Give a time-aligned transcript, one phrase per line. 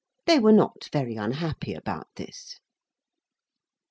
[0.25, 2.59] They were not very unhappy about this.